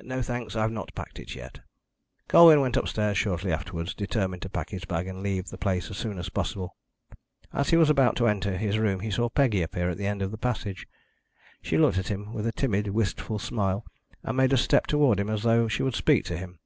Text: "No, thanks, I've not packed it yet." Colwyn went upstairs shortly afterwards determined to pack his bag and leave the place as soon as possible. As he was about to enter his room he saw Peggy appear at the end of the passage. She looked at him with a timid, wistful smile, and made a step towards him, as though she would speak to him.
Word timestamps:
"No, 0.00 0.22
thanks, 0.22 0.56
I've 0.56 0.72
not 0.72 0.94
packed 0.94 1.18
it 1.18 1.34
yet." 1.34 1.60
Colwyn 2.28 2.62
went 2.62 2.78
upstairs 2.78 3.18
shortly 3.18 3.52
afterwards 3.52 3.92
determined 3.92 4.40
to 4.40 4.48
pack 4.48 4.70
his 4.70 4.86
bag 4.86 5.06
and 5.06 5.22
leave 5.22 5.50
the 5.50 5.58
place 5.58 5.90
as 5.90 5.98
soon 5.98 6.18
as 6.18 6.30
possible. 6.30 6.74
As 7.52 7.68
he 7.68 7.76
was 7.76 7.90
about 7.90 8.16
to 8.16 8.26
enter 8.26 8.56
his 8.56 8.78
room 8.78 9.00
he 9.00 9.10
saw 9.10 9.28
Peggy 9.28 9.60
appear 9.60 9.90
at 9.90 9.98
the 9.98 10.06
end 10.06 10.22
of 10.22 10.30
the 10.30 10.38
passage. 10.38 10.86
She 11.60 11.76
looked 11.76 11.98
at 11.98 12.08
him 12.08 12.32
with 12.32 12.46
a 12.46 12.52
timid, 12.52 12.88
wistful 12.88 13.38
smile, 13.38 13.84
and 14.22 14.38
made 14.38 14.54
a 14.54 14.56
step 14.56 14.86
towards 14.86 15.20
him, 15.20 15.28
as 15.28 15.42
though 15.42 15.68
she 15.68 15.82
would 15.82 15.94
speak 15.94 16.24
to 16.24 16.38
him. 16.38 16.58